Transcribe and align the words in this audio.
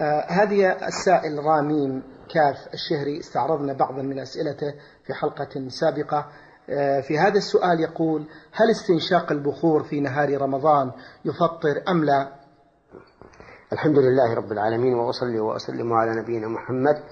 آه 0.00 0.24
هذه 0.28 0.86
السائل 0.86 1.44
رامين 1.44 2.02
كاف 2.34 2.56
الشهري 2.74 3.20
استعرضنا 3.20 3.72
بعضا 3.72 4.02
من 4.02 4.18
أسئلته 4.18 4.74
في 5.06 5.14
حلقة 5.14 5.68
سابقة. 5.68 6.26
آه 6.70 7.00
في 7.00 7.18
هذا 7.18 7.38
السؤال 7.38 7.80
يقول 7.80 8.26
هل 8.52 8.70
استنشاق 8.70 9.32
البخور 9.32 9.82
في 9.84 10.00
نهار 10.00 10.40
رمضان 10.42 10.92
يفطر 11.24 11.82
أم 11.88 12.04
لا؟ 12.04 12.32
الحمد 13.72 13.98
لله 13.98 14.34
رب 14.34 14.52
العالمين 14.52 14.94
وأصلي 14.94 15.40
وأسلم 15.40 15.92
على 15.92 16.20
نبينا 16.20 16.48
محمد 16.48 17.02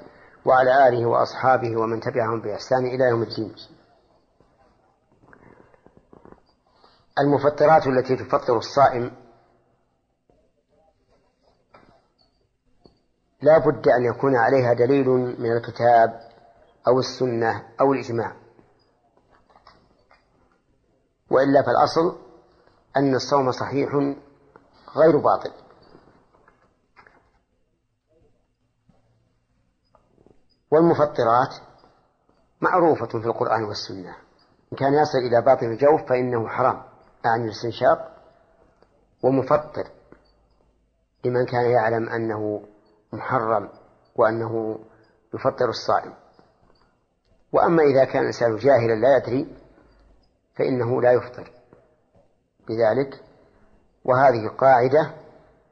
وعلى 0.45 0.89
آله 0.89 1.07
وأصحابه 1.07 1.77
ومن 1.77 2.01
تبعهم 2.01 2.41
بإحسان 2.41 2.87
إلى 2.87 3.05
يوم 3.05 3.23
الدين. 3.23 3.55
المفطرات 7.19 7.87
التي 7.87 8.17
تفطر 8.17 8.59
الصائم 8.59 9.11
لا 13.47 13.59
بد 13.59 13.89
أن 13.89 14.05
يكون 14.05 14.37
عليها 14.37 14.73
دليل 14.73 15.09
من 15.39 15.53
الكتاب 15.53 16.21
أو 16.89 16.99
السنة 16.99 17.63
أو 17.81 17.93
الإجماع. 17.93 18.37
وإلا 21.31 21.63
فالأصل 21.63 22.19
أن 22.97 23.15
الصوم 23.15 23.53
صحيح 23.53 23.95
غير 24.97 25.17
باطل. 25.17 25.53
والمفطرات 30.71 31.55
معروفة 32.61 33.07
في 33.07 33.27
القرآن 33.27 33.65
والسنة. 33.65 34.17
إن 34.73 34.77
كان 34.79 34.95
يصل 34.95 35.19
إلى 35.19 35.43
باطن 35.43 35.67
الجوف 35.67 36.09
فإنه 36.09 36.49
حرام 36.49 36.83
أعني 37.27 37.45
الاستنشاق. 37.45 38.17
ومفطر 39.23 39.91
لمن 41.25 41.47
كان 41.47 41.71
يعلم 41.71 42.09
أنه 42.09 42.67
محرم 43.13 43.69
وأنه 44.17 44.79
يفطر 45.35 45.69
الصائم. 45.69 46.15
وأما 47.53 47.83
إذا 47.83 48.05
كان 48.05 48.23
الإنسان 48.23 48.57
جاهلا 48.57 48.95
لا 48.95 49.17
يدري 49.17 49.57
فإنه 50.57 51.03
لا 51.03 51.13
يفطر 51.13 51.53
لذلك 52.71 53.23
وهذه 54.05 54.49
قاعدة 54.49 55.15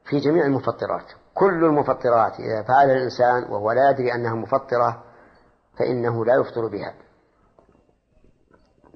في 0.05 0.19
جميع 0.19 0.45
المفطرات. 0.45 1.11
كل 1.33 1.65
المفطرات 1.65 2.39
إذا 2.39 2.63
فعل 2.63 2.89
الإنسان 2.89 3.43
وهو 3.43 3.71
لا 3.71 3.89
يدري 3.89 4.13
أنها 4.13 4.35
مفطرة 4.35 5.03
فإنه 5.79 6.25
لا 6.25 6.33
يفطر 6.35 6.67
بها. 6.67 6.93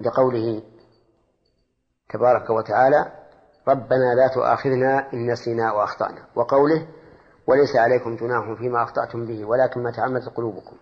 لقوله 0.00 0.62
تبارك 2.08 2.50
وتعالى 2.50 3.12
ربنا 3.68 4.14
لا 4.14 4.28
تؤاخذنا 4.34 5.12
إن 5.12 5.30
نسينا 5.30 5.72
وأخطأنا. 5.72 6.26
وقوله 6.34 6.88
وليس 7.50 7.76
عليكم 7.76 8.16
جناح 8.16 8.52
فيما 8.58 8.82
أخطأتم 8.82 9.26
به 9.26 9.44
ولكن 9.44 9.82
ما 9.82 9.90
تعمدت 9.90 10.28
قلوبكم. 10.28 10.76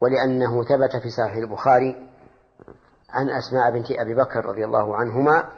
ولأنه 0.00 0.64
ثبت 0.64 0.96
في 0.96 1.10
صحيح 1.10 1.36
البخاري 1.36 2.08
عن 3.10 3.30
أسماء 3.30 3.70
بنت 3.70 3.90
أبي 3.90 4.14
بكر 4.14 4.44
رضي 4.44 4.64
الله 4.64 4.96
عنهما 4.96 5.48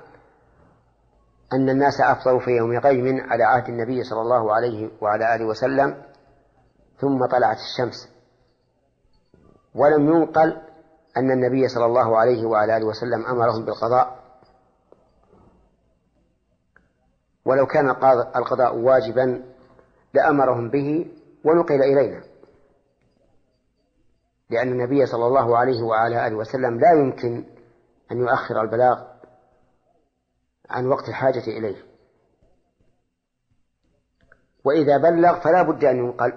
أن 1.52 1.70
الناس 1.70 2.00
أفطروا 2.00 2.40
في 2.40 2.50
يوم 2.50 2.78
غيم 2.78 3.20
على 3.32 3.44
عهد 3.44 3.68
النبي 3.68 4.04
صلى 4.04 4.20
الله 4.20 4.54
عليه 4.54 4.90
وعلى 5.00 5.34
آله 5.34 5.44
وسلم 5.44 6.02
ثم 6.98 7.26
طلعت 7.26 7.56
الشمس. 7.56 8.08
ولم 9.74 10.08
ينقل 10.08 10.60
أن 11.16 11.30
النبي 11.30 11.68
صلى 11.68 11.84
الله 11.84 12.18
عليه 12.18 12.46
وعلى 12.46 12.76
آله 12.76 12.86
وسلم 12.86 13.26
أمرهم 13.26 13.64
بالقضاء. 13.64 14.21
ولو 17.44 17.66
كان 17.66 17.90
القضاء 18.36 18.76
واجبا 18.76 19.44
لأمرهم 20.14 20.70
به 20.70 21.06
ونقل 21.44 21.82
إلينا. 21.82 22.22
لأن 24.50 24.68
النبي 24.68 25.06
صلى 25.06 25.26
الله 25.26 25.58
عليه 25.58 25.82
وعلى 25.82 26.26
آله 26.26 26.36
وسلم 26.36 26.80
لا 26.80 26.92
يمكن 26.92 27.44
أن 28.12 28.18
يؤخر 28.18 28.60
البلاغ 28.60 29.04
عن 30.70 30.86
وقت 30.86 31.08
الحاجة 31.08 31.44
إليه. 31.46 31.76
وإذا 34.64 34.96
بلغ 34.98 35.40
فلا 35.40 35.62
بد 35.62 35.84
أن 35.84 35.96
ينقل 35.96 36.32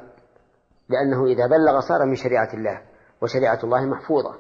لأنه 0.89 1.25
إذا 1.25 1.47
بلغ 1.47 1.79
صار 1.79 2.05
من 2.05 2.15
شريعة 2.15 2.53
الله 2.53 2.81
وشريعة 3.21 3.59
الله 3.63 3.85
محفوظة. 3.85 4.35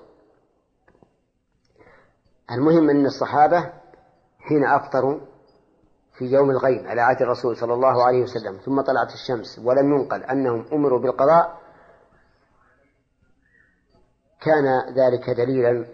المهم 2.51 2.89
أن 2.89 3.05
الصحابة 3.05 3.73
حين 4.39 4.65
أفطروا 4.65 5.19
في 6.17 6.25
يوم 6.25 6.51
الغيم 6.51 6.87
على 6.87 7.01
عهد 7.01 7.21
الرسول 7.21 7.57
صلى 7.57 7.73
الله 7.73 8.03
عليه 8.03 8.21
وسلم 8.23 8.57
ثم 8.57 8.81
طلعت 8.81 9.13
الشمس 9.13 9.59
ولم 9.59 9.93
ينقل 9.93 10.23
أنهم 10.23 10.65
أمروا 10.73 10.99
بالقضاء 10.99 11.59
كان 14.41 14.95
ذلك 14.95 15.29
دليلا 15.29 15.85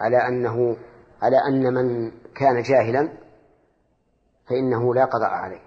على 0.00 0.28
أنه 0.28 0.76
على 1.22 1.36
أن 1.36 1.74
من 1.74 2.10
كان 2.34 2.62
جاهلا 2.62 3.08
فإنه 4.46 4.94
لا 4.94 5.04
قضاء 5.04 5.30
عليه. 5.30 5.62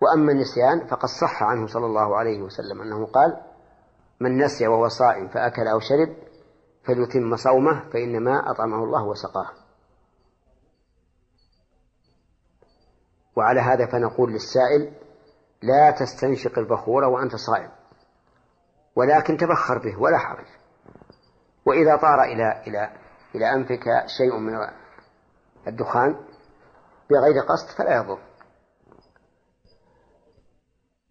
وأما 0.00 0.32
النسيان 0.32 0.86
فقد 0.86 1.08
صح 1.08 1.42
عنه 1.42 1.66
صلى 1.66 1.86
الله 1.86 2.16
عليه 2.16 2.42
وسلم 2.42 2.80
أنه 2.80 3.06
قال 3.06 3.40
من 4.20 4.44
نسي 4.44 4.68
وهو 4.68 4.88
صائم 4.88 5.28
فأكل 5.28 5.68
أو 5.68 5.80
شرب 5.80 6.16
فليتم 6.84 7.36
صومه 7.36 7.90
فإنما 7.90 8.50
أطعمه 8.50 8.84
الله 8.84 9.04
وسقاه. 9.04 9.63
وعلى 13.36 13.60
هذا 13.60 13.86
فنقول 13.86 14.32
للسائل 14.32 14.92
لا 15.62 15.90
تستنشق 15.90 16.58
البخور 16.58 17.04
وأنت 17.04 17.36
صائم. 17.36 17.70
ولكن 18.96 19.36
تبخر 19.36 19.78
به 19.78 20.00
ولا 20.02 20.18
حرج. 20.18 20.46
وإذا 21.66 21.96
طار 21.96 22.22
إلى 22.22 22.62
إلى 22.66 22.90
إلى 23.34 23.54
أنفك 23.54 23.84
شيء 24.18 24.38
من 24.38 24.54
الدخان 25.66 26.16
بغير 27.10 27.42
قصد 27.48 27.78
فلا 27.78 27.96
يضر. 27.96 28.18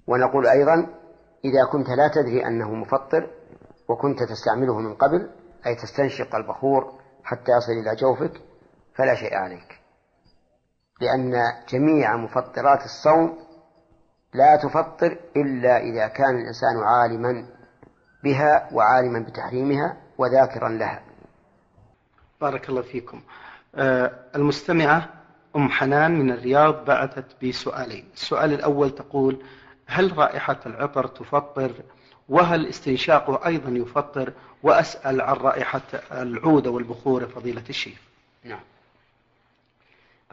ونقول 0.08 0.48
أيضا 0.48 0.74
إذا 1.46 1.66
كنت 1.72 1.90
لا 1.90 2.08
تدري 2.08 2.48
أنه 2.48 2.74
مفطر 2.74 3.30
وكنت 3.88 4.24
تستعمله 4.24 4.80
من 4.80 4.96
قبل 4.96 5.30
أي 5.66 5.76
تستنشق 5.76 6.36
البخور 6.36 7.00
حتى 7.24 7.52
يصل 7.52 7.72
إلى 7.72 7.96
جوفك 7.96 8.42
فلا 8.96 9.16
شيء 9.16 9.36
عليك. 9.36 9.83
لأن 11.02 11.34
جميع 11.70 12.18
مفطرات 12.18 12.86
الصوم 12.86 13.38
لا 14.34 14.56
تفطر 14.56 15.18
إلا 15.36 15.78
إذا 15.78 16.08
كان 16.08 16.36
الإنسان 16.36 16.78
عالما 16.84 17.46
بها 18.24 18.70
وعالما 18.74 19.20
بتحريمها 19.20 19.98
وذاكرا 20.18 20.70
لها. 20.70 21.02
بارك 22.42 22.70
الله 22.70 22.82
فيكم. 22.82 23.22
آه 23.76 24.12
المستمعة 24.36 25.10
أم 25.56 25.70
حنان 25.70 26.20
من 26.20 26.32
الرياض 26.32 26.86
بعثت 26.86 27.26
بسؤالين 27.46 28.10
السؤال 28.14 28.54
الأول 28.54 28.96
تقول 28.96 29.44
هل 29.88 30.18
رائحة 30.18 30.60
العطر 30.66 31.08
تفطر؟ 31.08 31.72
وهل 32.30 32.68
استنشاقه 32.68 33.46
أيضا 33.46 33.70
يفطر؟ 33.70 34.34
وأسأل 34.64 35.22
عن 35.22 35.36
رائحة 35.36 35.82
العود 36.12 36.68
والبخور 36.68 37.28
فضيلة 37.28 37.64
الشيخ. 37.70 37.98
نعم. 38.44 38.60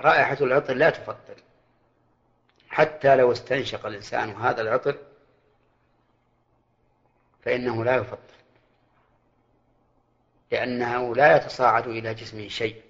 رائحة 0.01 0.37
العطر 0.41 0.75
لا 0.75 0.91
تفطر. 0.91 1.43
حتى 2.69 3.17
لو 3.17 3.33
استنشق 3.33 3.87
الإنسان 3.87 4.31
هذا 4.31 4.63
العطر 4.63 4.99
فإنه 7.43 7.85
لا 7.85 7.97
يفطر. 7.97 8.35
لأنه 10.53 11.15
لا 11.15 11.37
يتصاعد 11.37 11.87
إلى 11.87 12.15
جسمه 12.15 12.49
شيء 12.49 12.83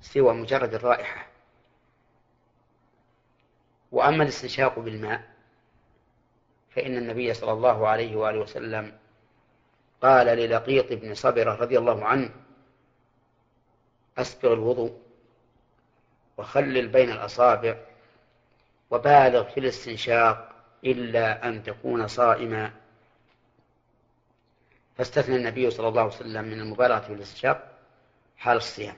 سوى 0.00 0.34
مجرد 0.34 0.74
الرائحة. 0.74 1.26
وأما 3.92 4.22
الاستنشاق 4.22 4.78
بالماء 4.78 5.32
فإن 6.70 6.96
النبي 6.96 7.34
صلى 7.34 7.52
الله 7.52 7.88
عليه 7.88 8.16
وآله 8.16 8.40
وسلم 8.40 8.98
قال 10.02 10.26
للقيط 10.26 10.92
بن 10.92 11.14
صبرة 11.14 11.54
رضي 11.54 11.78
الله 11.78 12.04
عنه 12.04 12.30
أسبغ 14.18 14.52
الوضوء. 14.52 15.11
وخلل 16.36 16.88
بين 16.88 17.10
الأصابع 17.10 17.76
وبالغ 18.90 19.44
في 19.44 19.60
الاستنشاق 19.60 20.52
إلا 20.84 21.48
أن 21.48 21.62
تكون 21.62 22.08
صائما. 22.08 22.72
فاستثنى 24.98 25.36
النبي 25.36 25.70
صلى 25.70 25.88
الله 25.88 26.02
عليه 26.02 26.12
وسلم 26.12 26.44
من 26.44 26.60
المبالغة 26.60 27.00
في 27.00 27.12
الاستنشاق 27.12 27.72
حال 28.36 28.56
الصيام 28.56 28.96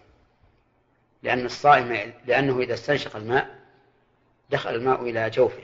لأن 1.22 1.46
الصائم 1.46 2.12
لأنه 2.26 2.60
إذا 2.60 2.74
استنشق 2.74 3.16
الماء 3.16 3.60
دخل 4.50 4.74
الماء 4.74 5.02
إلى 5.02 5.30
جوفه. 5.30 5.62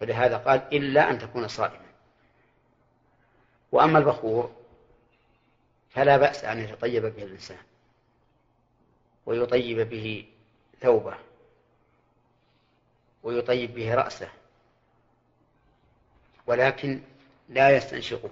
فلهذا 0.00 0.36
قال 0.36 0.62
إلا 0.72 1.10
أن 1.10 1.18
تكون 1.18 1.48
صائما. 1.48 1.90
وأما 3.72 3.98
البخور 3.98 4.52
فلا 5.90 6.16
بأس 6.16 6.44
أن 6.44 6.58
يتطيب 6.58 7.02
به 7.02 7.22
الإنسان. 7.22 7.58
ويطيب 9.30 9.80
به 9.80 10.26
ثوبه 10.80 11.14
ويطيب 13.22 13.74
به 13.74 13.94
رأسه 13.94 14.28
ولكن 16.46 17.00
لا 17.48 17.76
يستنشقه 17.76 18.30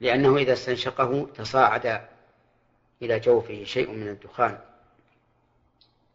لأنه 0.00 0.36
إذا 0.36 0.52
استنشقه 0.52 1.28
تصاعد 1.34 2.08
إلى 3.02 3.20
جوفه 3.20 3.64
شيء 3.64 3.90
من 3.90 4.08
الدخان 4.08 4.58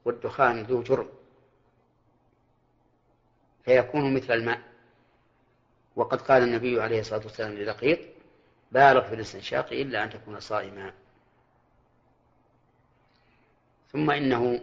والدخان 0.06 0.64
ذو 0.64 0.84
جرم 0.84 1.10
فيكون 3.66 4.14
مثل 4.16 4.34
الماء. 4.34 4.62
وقد 5.96 6.22
قال 6.22 6.44
النبي 6.44 6.82
عليه 6.82 7.00
الصلاة 7.00 7.24
والسلام 7.24 7.54
للقيط 7.54 8.00
بالغ 8.72 9.08
في 9.08 9.16
الاستنشاق 9.16 9.72
إلا 9.72 10.04
أن 10.04 10.10
تكون 10.10 10.40
صائما. 10.40 10.94
ثم 13.92 14.12
إنه 14.12 14.60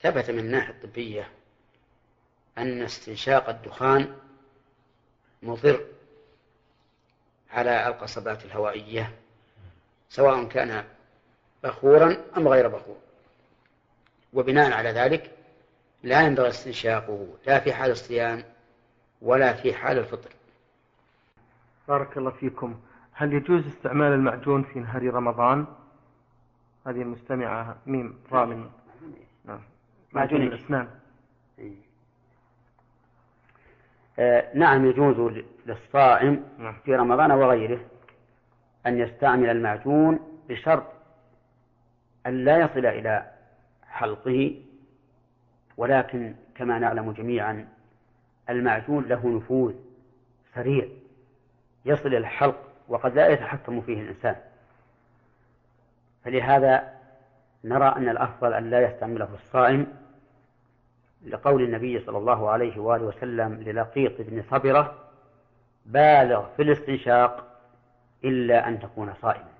ثبت 0.00 0.30
من 0.30 0.38
الناحية 0.38 0.70
الطبية 0.70 1.28
أن 2.58 2.82
استنشاق 2.82 3.48
الدخان 3.48 4.16
مضر 5.42 5.86
على 7.50 7.88
القصبات 7.88 8.44
الهوائية 8.44 9.14
سواء 10.08 10.44
كان 10.44 10.84
بخورا 11.64 12.16
أم 12.36 12.48
غير 12.48 12.68
بخور. 12.68 12.96
وبناء 14.32 14.72
على 14.72 14.90
ذلك 14.90 15.30
لا 16.02 16.26
ينبغي 16.26 16.48
استنشاقه 16.48 17.28
لا 17.46 17.60
في 17.60 17.72
حال 17.72 17.90
الصيام 17.90 18.44
ولا 19.22 19.52
في 19.52 19.74
حال 19.74 19.98
الفطر. 19.98 20.30
بارك 21.88 22.16
الله 22.16 22.30
فيكم. 22.30 22.80
هل 23.12 23.32
يجوز 23.32 23.66
استعمال 23.66 24.12
المعجون 24.12 24.62
في 24.62 24.78
نهار 24.78 25.14
رمضان؟ 25.14 25.66
هذه 26.86 27.02
المستمعة 27.02 27.76
ميم 27.86 28.18
راء 28.32 28.46
من 28.46 28.70
نعم 29.44 29.60
معجون 30.12 30.42
الأسنان. 30.42 30.88
آه 34.18 34.48
نعم 34.54 34.86
يجوز 34.86 35.42
للصائم 35.66 36.44
نعم. 36.58 36.74
في 36.84 36.96
رمضان 36.96 37.30
وغيره 37.30 37.80
أن 38.86 38.98
يستعمل 38.98 39.50
المعجون 39.50 40.40
بشرط 40.48 40.86
أن 42.26 42.44
لا 42.44 42.58
يصل 42.58 42.86
إلى 42.86 43.30
حلقه 43.88 44.62
ولكن 45.76 46.34
كما 46.54 46.78
نعلم 46.78 47.12
جميعا 47.12 47.68
المعجون 48.50 49.04
له 49.04 49.28
نفوذ 49.28 49.74
سريع 50.54 50.88
يصل 51.84 52.08
إلى 52.08 52.18
الحلق 52.18 52.72
وقد 52.88 53.14
لا 53.14 53.28
يتحكم 53.28 53.80
فيه 53.80 54.00
الإنسان. 54.00 54.36
فلهذا 56.24 57.00
نرى 57.64 57.88
أن 57.96 58.08
الأفضل 58.08 58.54
أن 58.54 58.70
لا 58.70 58.80
يستعمله 58.80 59.28
الصائم 59.34 59.86
لقول 61.26 61.62
النبي 61.62 62.00
صلى 62.00 62.18
الله 62.18 62.50
عليه 62.50 62.78
وآله 62.78 63.04
وسلم 63.04 63.54
للقيط 63.54 64.12
بن 64.20 64.42
صبرة 64.50 64.94
بالغ 65.86 66.46
في 66.56 66.62
الاستنشاق 66.62 67.60
إلا 68.24 68.68
أن 68.68 68.80
تكون 68.80 69.14
صائما. 69.22 69.50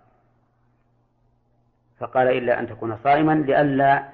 فقال 1.98 2.28
إلا 2.28 2.60
أن 2.60 2.68
تكون 2.68 2.96
صائما 2.96 3.32
لئلا 3.32 4.08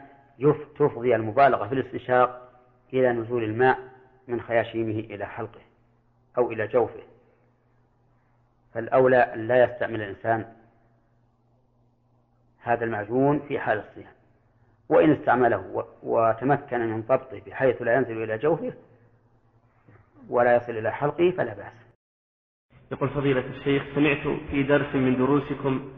تفضي 0.79 1.17
المبالغة 1.17 1.67
في 1.67 1.75
الاستنشاق 1.75 2.53
إلى 2.93 3.13
نزول 3.13 3.45
الماء 3.45 3.79
من 4.29 4.41
خياشيمه 4.41 4.99
إلى 4.99 5.27
حلقه 5.27 5.61
أو 6.39 6.53
إلى 6.53 6.67
جوفه. 6.67 7.03
فالأولى 8.75 9.17
أن 9.17 9.49
لا 9.49 9.65
يستعمل 9.65 10.03
الإنسان 10.03 10.56
هذا 12.69 12.85
المعجون 12.85 13.39
في 13.49 13.59
حال 13.59 13.79
الصيام. 13.79 14.13
وإن 14.89 15.13
استعمله 15.13 15.85
وتمكن 16.03 16.81
من 16.81 17.03
ضبطه 17.03 17.41
بحيث 17.47 17.83
لا 17.83 17.95
ينزل 17.95 18.23
إلى 18.23 18.39
جوفه 18.39 18.73
ولا 20.29 20.57
يصل 20.57 20.73
إلى 20.73 20.93
حلقه 20.93 21.31
فلا 21.31 21.55
بأس. 21.55 21.73
يقول 22.93 23.09
فضيلة 23.09 23.45
الشيخ 23.47 23.83
سمعت 23.95 24.39
في 24.51 24.63
درس 24.63 24.95
من 24.95 25.17
دروسكم 25.17 25.93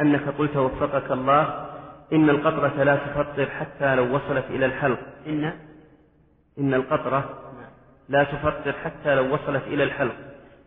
أنك 0.00 0.28
قلت 0.28 0.56
وفقك 0.56 1.10
الله 1.10 1.70
إن 2.12 2.30
القطرة 2.30 2.82
لا 2.82 2.96
تفطر 2.96 3.50
حتى 3.50 3.94
لو 3.94 4.16
وصلت 4.16 4.44
إلى 4.50 4.66
الحلق. 4.66 5.00
إن؟ 5.26 5.52
إن 6.58 6.74
القطرة 6.74 7.42
لا 8.08 8.24
تفطر 8.24 8.72
حتى 8.72 9.14
لو 9.14 9.34
وصلت 9.34 9.62
إلى 9.66 9.84
الحلق 9.84 10.16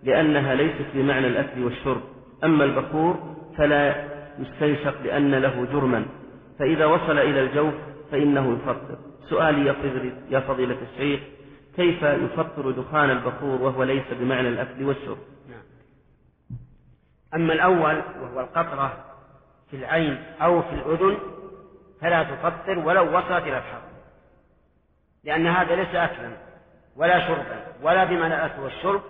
لأنها 0.04 0.56
ليست 0.56 0.86
بمعنى 0.94 1.28
الأكل 1.28 1.64
والشرب. 1.64 2.02
أما 2.44 2.64
البخور 2.64 3.36
فلا 3.58 4.13
يستنشق 4.40 5.02
لأن 5.02 5.36
له 5.36 5.68
جرما. 5.74 6.06
فإذا 6.60 6.86
وصل 6.86 7.18
إلى 7.18 7.42
الجوف 7.42 7.74
فإنه 8.12 8.54
يفطر. 8.54 8.98
سؤالي 9.30 9.66
يا 10.30 10.40
فضيلة 10.40 10.78
الشيخ 10.92 11.20
كيف 11.76 12.04
يفطر 12.04 12.72
دخان 12.72 13.10
البخور 13.10 13.62
وهو 13.62 13.84
ليس 13.84 14.04
بمعنى 14.12 14.48
الأكل 14.50 14.84
والشرب؟ 14.84 15.18
نعم. 15.50 15.64
أما 17.36 17.54
الأول 17.54 18.02
وهو 18.22 18.40
القطرة 18.40 19.06
في 19.72 19.76
العين 19.76 20.24
أو 20.42 20.62
في 20.62 20.74
الأذن 20.74 21.18
فلا 22.02 22.24
تفطر 22.24 22.80
ولو 22.80 23.18
وصلت 23.18 23.44
إلى 23.44 23.58
الحلق 23.58 23.84
لأن 25.24 25.48
هذا 25.48 25.76
ليس 25.76 25.96
أكلا 25.96 26.32
ولا 26.96 27.28
شربا 27.28 27.66
ولا 27.84 28.04
بمعنى 28.04 28.36
الأكل 28.36 28.62
والشرب 28.62 29.02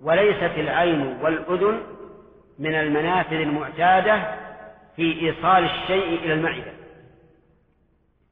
وليست 0.00 0.52
العين 0.56 1.18
والأذن 1.22 1.80
من 2.58 2.74
المنافذ 2.74 3.36
المعتادة 3.36 4.41
في 4.96 5.20
إيصال 5.20 5.64
الشيء 5.64 6.24
إلى 6.24 6.34
المعدة. 6.34 6.72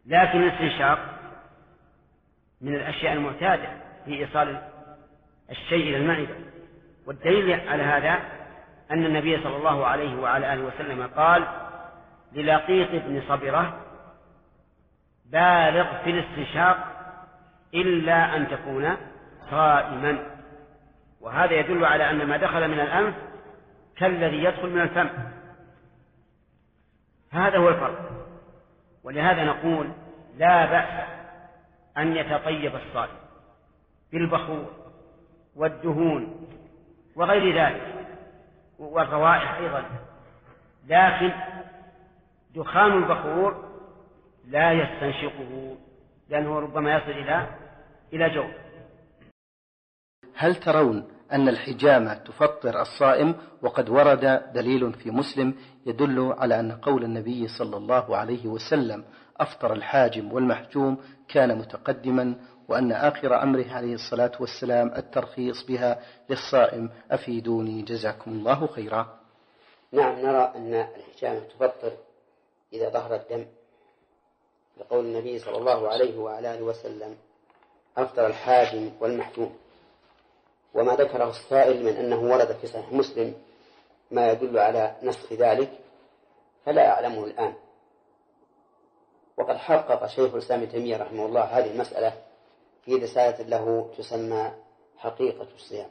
لكن 0.07 0.43
الاستنشاق 0.43 0.99
من 2.61 2.75
الأشياء 2.75 3.13
المعتادة 3.13 3.69
في 4.05 4.15
إيصال 4.15 4.63
الشيء 5.51 5.89
إلى 5.89 5.97
المعدة. 5.97 6.35
والدليل 7.07 7.69
على 7.69 7.83
هذا 7.83 8.19
أن 8.91 9.05
النبي 9.05 9.43
صلى 9.43 9.57
الله 9.57 9.87
عليه 9.87 10.17
وعلى 10.17 10.55
آله 10.55 10.63
وسلم 10.63 11.07
قال 11.17 11.45
للقيط 12.33 12.89
بن 12.91 13.23
صبرة 13.29 13.81
بالغ 15.27 16.03
في 16.05 16.11
الاستنشاق 16.11 16.87
إلا 17.75 18.37
أن 18.37 18.49
تكون 18.49 18.97
صائما. 19.51 20.19
وهذا 21.21 21.55
يدل 21.55 21.85
على 21.85 22.11
أن 22.11 22.27
ما 22.27 22.37
دخل 22.37 22.69
من 22.69 22.81
الأنف 22.81 23.15
كالذي 23.97 24.45
يدخل 24.45 24.71
من 24.71 24.81
الفم. 24.81 25.09
هذا 27.31 27.59
هو 27.59 27.69
الفرق. 27.69 28.11
ولهذا 29.05 29.45
نقول 29.45 29.91
لا 30.37 30.67
بأس 30.67 31.09
أن 31.99 32.17
يتطيب 32.17 32.77
الصائم 32.77 33.17
بالبخور 34.13 34.67
والدهون 35.57 36.47
وغير 37.17 37.57
ذلك 37.65 38.07
والروائح 38.79 39.55
أيضا. 39.55 39.85
لكن 40.87 41.33
دخان 42.55 42.93
البخور 42.93 43.71
لا 44.47 44.73
يستنشقه 44.73 45.77
لأنه 46.29 46.59
ربما 46.59 46.95
يصل 46.97 47.11
إلى 47.11 47.47
إلى 48.13 48.31
جوف 48.31 48.51
هل 50.37 50.55
ترون 50.55 51.09
أن 51.33 51.49
الحجامة 51.49 52.15
تفطر 52.15 52.81
الصائم 52.81 53.35
وقد 53.63 53.89
ورد 53.89 54.53
دليل 54.53 54.93
في 54.93 55.11
مسلم 55.11 55.55
يدل 55.87 56.35
على 56.39 56.61
أن 56.61 56.73
قول 56.73 57.05
النبي 57.05 57.49
صلى 57.49 57.77
الله 57.77 58.17
عليه 58.17 58.47
وسلم 58.47 59.05
أفطر 59.41 59.73
الحاجم 59.73 60.33
والمحجوم 60.33 60.99
كان 61.29 61.59
متقدما 61.59 62.35
وأن 62.69 62.93
آخر 62.93 63.43
أمره 63.43 63.73
عليه 63.73 63.95
الصلاة 63.95 64.33
والسلام 64.41 64.93
الترخيص 64.97 65.67
بها 65.67 66.03
للصائم 66.31 66.91
أفيدوني 67.11 67.83
جزاكم 67.83 68.31
الله 68.31 68.67
خيرا. 68.67 69.21
نعم 69.93 70.19
نرى 70.19 70.53
أن 70.57 70.75
الحجامة 70.75 71.41
تفطر 71.41 71.93
إذا 72.73 72.89
ظهر 72.89 73.15
الدم. 73.15 73.47
لقول 74.81 75.05
النبي 75.05 75.39
صلى 75.39 75.57
الله 75.57 75.89
عليه 75.89 76.19
وعلى 76.19 76.55
آله 76.55 76.63
وسلم 76.63 77.17
أفطر 77.97 78.27
الحاجم 78.27 78.91
والمحجوم. 79.01 79.57
وما 80.75 80.95
ذكره 80.95 81.31
السائل 81.31 81.85
من 81.85 81.97
أنه 81.97 82.33
ورد 82.33 82.53
في 82.57 82.67
صحيح 82.67 82.93
مسلم 82.93 83.35
ما 84.11 84.31
يدل 84.33 84.59
على 84.59 84.97
نسخ 85.03 85.33
ذلك 85.33 85.71
فلا 86.65 86.91
أعلمه 86.91 87.25
الآن. 87.25 87.55
وقد 89.37 89.57
حقق 89.57 90.07
شيخ 90.07 90.35
الإسلام 90.35 90.65
تيمية 90.65 90.97
رحمه 90.97 91.27
الله 91.27 91.43
هذه 91.43 91.71
المسألة 91.71 92.13
في 92.85 92.95
رسالة 92.95 93.43
له 93.43 93.91
تسمى 93.99 94.53
حقيقة 94.97 95.47
الصيام. 95.55 95.91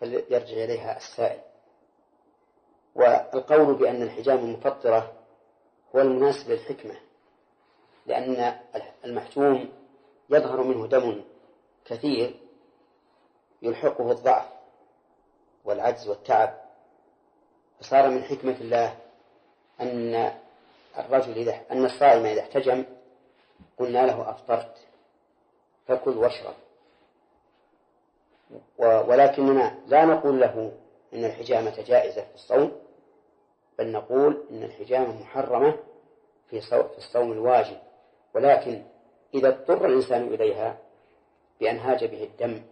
فليرجع 0.00 0.64
إليها 0.64 0.96
السائل. 0.96 1.40
والقول 2.94 3.74
بأن 3.74 4.02
الحجام 4.02 4.38
المفطرة 4.38 5.12
هو 5.94 6.00
المناسب 6.00 6.50
للحكمة 6.50 6.94
لأن 8.06 8.58
المحجوم 9.04 9.68
يظهر 10.30 10.62
منه 10.62 10.86
دم 10.86 11.22
كثير 11.84 12.34
يلحقه 13.62 14.10
الضعف 14.10 14.48
والعجز 15.64 16.08
والتعب. 16.08 16.62
فصار 17.80 18.08
من 18.08 18.22
حكمة 18.22 18.56
الله 18.60 18.98
أن 19.80 20.32
الرجل 20.98 21.32
إذا 21.32 21.60
أن 21.70 21.84
الصائم 21.84 22.26
إذا 22.26 22.40
احتجم 22.40 22.84
قلنا 23.78 24.06
له 24.06 24.30
أفطرت 24.30 24.76
فكل 25.88 26.10
واشرب. 26.10 26.54
ولكننا 28.78 29.78
لا 29.86 30.04
نقول 30.04 30.40
له 30.40 30.72
إن 31.14 31.24
الحجامة 31.24 31.82
جائزة 31.82 32.22
في 32.22 32.34
الصوم 32.34 32.72
بل 33.78 33.92
نقول 33.92 34.44
إن 34.50 34.62
الحجامة 34.62 35.20
محرمة 35.20 35.76
في 36.50 36.56
الصوم 36.98 37.32
الواجب. 37.32 37.78
ولكن 38.34 38.82
إذا 39.34 39.48
اضطر 39.48 39.86
الإنسان 39.86 40.22
إليها 40.34 40.78
بأن 41.60 41.78
هاج 41.78 42.04
به 42.04 42.24
الدم 42.24 42.62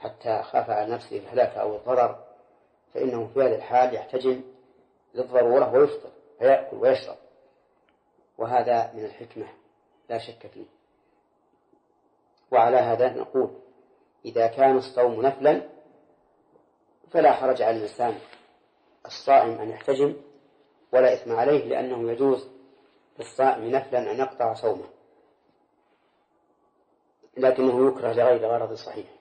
حتى 0.00 0.42
خاف 0.42 0.70
على 0.70 0.94
نفسه 0.94 1.16
الهلاك 1.16 1.56
أو 1.56 1.76
الضرر 1.76 2.24
فإنه 2.94 3.30
في 3.34 3.40
هذه 3.40 3.54
الحال 3.54 3.94
يحتجم 3.94 4.42
للضرورة 5.14 5.72
ويفطر 5.72 6.10
فيأكل 6.38 6.76
ويشرب. 6.76 7.16
وهذا 8.38 8.92
من 8.94 9.04
الحكمة 9.04 9.46
لا 10.08 10.18
شك 10.18 10.46
فيه. 10.46 10.66
وعلى 12.50 12.76
هذا 12.76 13.12
نقول 13.12 13.50
إذا 14.24 14.46
كان 14.46 14.76
الصوم 14.76 15.22
نفلا 15.22 15.68
فلا 17.10 17.32
حرج 17.32 17.62
على 17.62 17.76
الإنسان 17.76 18.18
الصائم 19.06 19.58
أن 19.60 19.70
يحتجم 19.70 20.16
ولا 20.92 21.14
إثم 21.14 21.32
عليه 21.32 21.64
لأنه 21.64 22.12
يجوز 22.12 22.48
للصائم 23.18 23.70
نفلا 23.70 24.12
أن 24.12 24.18
يقطع 24.18 24.54
صومه. 24.54 24.88
لكنه 27.36 27.88
يكره 27.88 28.12
لغير 28.12 28.46
غرض 28.46 28.72
صحيح. 28.72 29.19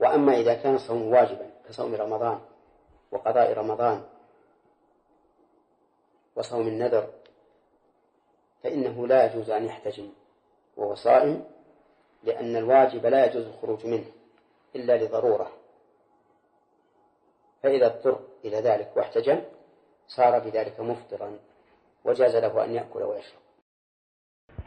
وأما 0.00 0.40
إذا 0.40 0.54
كان 0.54 0.74
الصوم 0.74 1.02
واجبا 1.02 1.50
كصوم 1.68 1.94
رمضان 1.94 2.40
وقضاء 3.12 3.52
رمضان 3.52 4.02
وصوم 6.36 6.68
النذر 6.68 7.08
فإنه 8.62 9.06
لا 9.06 9.26
يجوز 9.26 9.50
أن 9.50 9.64
يحتجم 9.64 10.08
وهو 10.76 10.94
صائم 10.94 11.44
لأن 12.24 12.56
الواجب 12.56 13.06
لا 13.06 13.26
يجوز 13.26 13.46
الخروج 13.46 13.86
منه 13.86 14.06
إلا 14.76 15.04
لضرورة. 15.04 15.52
فإذا 17.62 17.86
اضطر 17.86 18.20
إلى 18.44 18.56
ذلك 18.56 18.92
واحتجم 18.96 19.42
صار 20.06 20.38
بذلك 20.38 20.80
مفطرا 20.80 21.38
وجاز 22.04 22.36
له 22.36 22.64
أن 22.64 22.74
يأكل 22.74 23.02
ويشرب. 23.02 23.40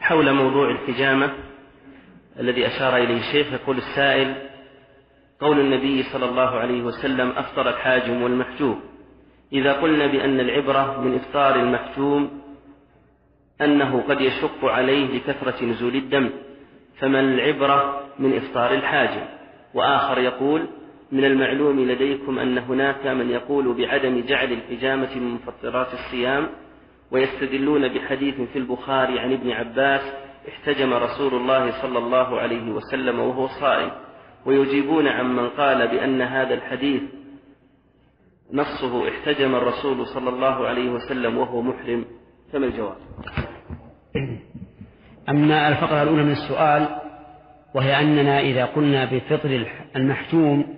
حول 0.00 0.32
موضوع 0.32 0.70
الحجامة 0.70 1.52
الذي 2.38 2.66
أشار 2.66 2.96
إليه 2.96 3.18
الشيخ 3.18 3.52
يقول 3.52 3.78
السائل 3.78 4.51
قول 5.42 5.60
النبي 5.60 6.02
صلى 6.02 6.24
الله 6.24 6.50
عليه 6.50 6.82
وسلم 6.82 7.30
أفطر 7.30 7.68
الحاجم 7.68 8.22
والمحجوم. 8.22 8.80
إذا 9.52 9.72
قلنا 9.72 10.06
بأن 10.06 10.40
العبرة 10.40 11.00
من 11.00 11.14
إفطار 11.14 11.54
المحجوم 11.56 12.42
أنه 13.60 14.02
قد 14.08 14.20
يشق 14.20 14.64
عليه 14.64 15.06
لكثرة 15.18 15.64
نزول 15.64 15.94
الدم 15.94 16.30
فما 16.98 17.20
العبرة 17.20 18.00
من 18.18 18.36
إفطار 18.36 18.74
الحاجم؟ 18.74 19.24
وآخر 19.74 20.18
يقول 20.18 20.66
من 21.12 21.24
المعلوم 21.24 21.80
لديكم 21.80 22.38
أن 22.38 22.58
هناك 22.58 23.06
من 23.06 23.30
يقول 23.30 23.74
بعدم 23.74 24.20
جعل 24.20 24.52
الحجامة 24.52 25.16
من 25.16 25.34
مفطرات 25.34 25.88
الصيام 25.94 26.48
ويستدلون 27.10 27.88
بحديث 27.88 28.40
في 28.40 28.58
البخاري 28.58 29.18
عن 29.20 29.32
ابن 29.32 29.50
عباس 29.50 30.00
احتجم 30.48 30.94
رسول 30.94 31.34
الله 31.34 31.82
صلى 31.82 31.98
الله 31.98 32.40
عليه 32.40 32.70
وسلم 32.70 33.18
وهو 33.20 33.46
صائم. 33.46 33.90
ويجيبون 34.46 35.08
عمن 35.08 35.48
قال 35.48 35.88
بأن 35.88 36.22
هذا 36.22 36.54
الحديث 36.54 37.02
نصه 38.52 39.08
احتجم 39.08 39.54
الرسول 39.54 40.06
صلى 40.06 40.30
الله 40.30 40.66
عليه 40.66 40.90
وسلم 40.90 41.38
وهو 41.38 41.62
محرم 41.62 42.04
فما 42.52 42.66
الجواب؟ 42.66 42.96
أما 45.28 45.68
الفقرة 45.68 46.02
الأولى 46.02 46.22
من 46.22 46.32
السؤال 46.32 46.88
وهي 47.74 48.00
أننا 48.00 48.40
إذا 48.40 48.64
قلنا 48.64 49.04
بفطر 49.04 49.66
المحتوم 49.96 50.76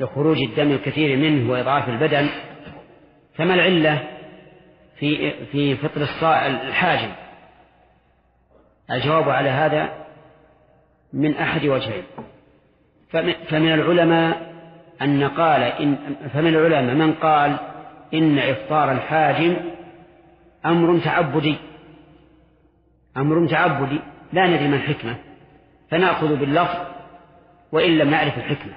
لخروج 0.00 0.42
الدم 0.42 0.70
الكثير 0.70 1.16
منه 1.16 1.50
وإضعاف 1.50 1.88
البدن 1.88 2.28
فما 3.34 3.54
العلة 3.54 4.08
في 4.98 5.32
في 5.44 5.76
فطر 5.76 6.02
الحاجم 6.46 7.12
الجواب 8.90 9.28
على 9.28 9.48
هذا 9.48 10.06
من 11.12 11.36
أحد 11.36 11.66
وجهين. 11.66 12.04
فمن 13.48 13.72
العلماء 13.72 14.54
أن 15.02 15.24
قال 15.24 15.62
إن 15.62 15.96
فمن 16.32 16.46
العلماء 16.46 16.94
من 16.94 17.12
قال 17.12 17.56
إن 18.14 18.38
إفطار 18.38 18.92
الحاجم 18.92 19.56
أمر 20.66 20.98
تعبدي 20.98 21.56
أمر 23.16 23.46
تعبدي 23.46 24.00
لا 24.32 24.46
ندري 24.46 24.68
ما 24.68 24.76
الحكمة 24.76 25.16
فنأخذ 25.90 26.36
باللفظ 26.36 26.78
وإن 27.72 27.98
لم 27.98 28.10
نعرف 28.10 28.38
الحكمة 28.38 28.72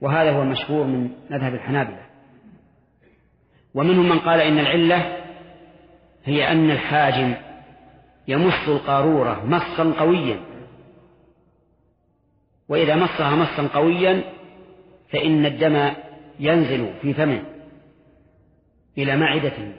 وهذا 0.00 0.30
هو 0.30 0.42
المشهور 0.42 0.86
من 0.86 1.10
مذهب 1.30 1.54
الحنابلة. 1.54 2.00
ومنهم 3.74 4.08
من 4.08 4.18
قال 4.18 4.40
إن 4.40 4.58
العلة 4.58 5.16
هي 6.24 6.52
أن 6.52 6.70
الحاجم 6.70 7.34
يمص 8.28 8.68
القارورة 8.68 9.46
مصا 9.46 9.92
قويا. 9.98 10.36
وإذا 12.70 12.96
مصها 12.96 13.36
مصا 13.36 13.68
قويا 13.74 14.22
فإن 15.12 15.46
الدم 15.46 15.90
ينزل 16.40 16.92
في 17.02 17.14
فمه 17.14 17.42
إلى 18.98 19.16
معدته 19.16 19.72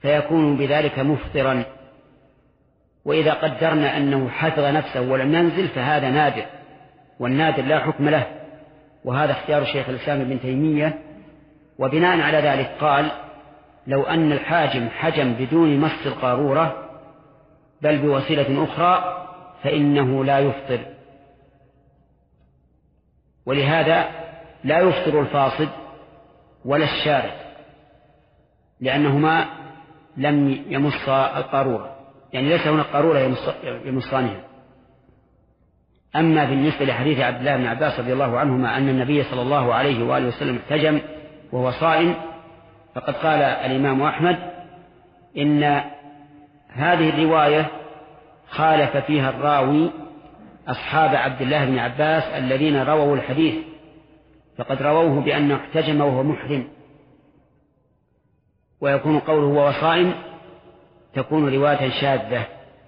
فيكون 0.00 0.56
بذلك 0.56 0.98
مفطرا. 0.98 1.64
وإذا 3.04 3.32
قدرنا 3.32 3.96
أنه 3.96 4.28
حفظ 4.28 4.64
نفسه 4.64 5.00
ولم 5.00 5.34
ينزل 5.34 5.68
فهذا 5.68 6.10
نادر 6.10 6.44
والنادر 7.20 7.62
لا 7.62 7.78
حكم 7.78 8.08
له. 8.08 8.26
وهذا 9.04 9.32
اختيار 9.32 9.64
شيخ 9.64 9.88
الإسلام 9.88 10.20
ابن 10.20 10.40
تيمية. 10.40 10.98
وبناء 11.78 12.20
على 12.20 12.38
ذلك 12.38 12.76
قال 12.80 13.10
لو 13.86 14.02
أن 14.02 14.32
الحاجم 14.32 14.88
حجم 14.88 15.32
بدون 15.32 15.78
مس 15.78 16.06
القارورة 16.06 16.88
بل 17.82 17.98
بوسيلة 17.98 18.64
أخرى 18.64 19.21
فإنه 19.62 20.24
لا 20.24 20.38
يفطر. 20.38 20.80
ولهذا 23.46 24.08
لا 24.64 24.78
يفطر 24.78 25.20
الفاصد 25.20 25.68
ولا 26.64 26.84
الشارد 26.84 27.32
لأنهما 28.80 29.46
لم 30.16 30.64
يمص 30.68 31.08
القارورة. 31.08 31.96
يعني 32.32 32.48
ليس 32.48 32.66
هناك 32.66 32.86
قارورة 32.86 33.36
يمصانها. 33.84 34.40
أما 36.16 36.44
بالنسبة 36.44 36.84
لحديث 36.84 37.20
عبد 37.20 37.38
الله 37.38 37.56
بن 37.56 37.66
عباس 37.66 38.00
رضي 38.00 38.12
الله 38.12 38.38
عنهما 38.38 38.76
أن 38.76 38.88
النبي 38.88 39.22
صلى 39.22 39.42
الله 39.42 39.74
عليه 39.74 40.04
وآله 40.04 40.28
وسلم 40.28 40.56
احتجم 40.56 41.00
وهو 41.52 41.70
صائم 41.70 42.14
فقد 42.94 43.14
قال 43.14 43.42
الإمام 43.42 44.02
أحمد 44.02 44.38
إن 45.38 45.62
هذه 46.68 47.08
الرواية 47.08 47.70
خالف 48.52 48.96
فيها 48.96 49.30
الراوي 49.30 49.90
أصحاب 50.68 51.14
عبد 51.14 51.42
الله 51.42 51.64
بن 51.64 51.78
عباس 51.78 52.22
الذين 52.22 52.82
رووا 52.82 53.16
الحديث 53.16 53.54
فقد 54.58 54.82
رووه 54.82 55.20
بأنه 55.20 55.56
احتجم 55.56 56.00
وهو 56.00 56.22
محرم. 56.22 56.68
ويكون 58.80 59.18
قوله 59.18 59.46
وهو 59.46 59.72
صائم 59.72 60.14
تكون 61.14 61.54
رواية 61.54 61.90
شاذة. 61.90 62.46